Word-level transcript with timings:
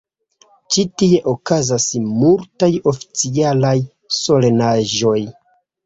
Ĉi 0.75 0.85
tie 1.01 1.19
okazas 1.33 1.87
multaj 2.23 2.71
oficialaj 2.95 3.77
solenaĵoj. 4.25 5.19